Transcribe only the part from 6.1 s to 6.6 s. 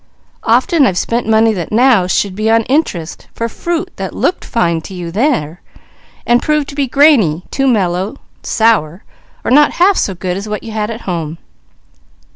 and